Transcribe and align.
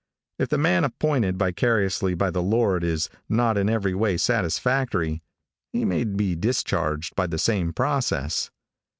If 0.39 0.49
the 0.49 0.57
man 0.57 0.83
appointed 0.83 1.37
vicariously 1.37 2.15
by 2.15 2.31
the 2.31 2.41
Lord 2.41 2.83
is 2.83 3.07
not 3.29 3.55
in 3.55 3.69
every 3.69 3.93
way 3.93 4.17
satisfactory, 4.17 5.21
he 5.71 5.85
may 5.85 6.05
be 6.05 6.33
discharged 6.33 7.15
by 7.15 7.27
the 7.27 7.37
same 7.37 7.71
process. 7.71 8.49